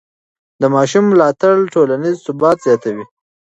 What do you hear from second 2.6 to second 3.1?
زیاتوي.